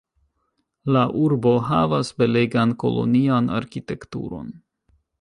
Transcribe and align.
La 0.95 1.03
urbo 1.25 1.53
havas 1.67 2.11
belegan 2.23 2.75
kolonian 2.87 3.55
arkitekturon. 3.63 4.53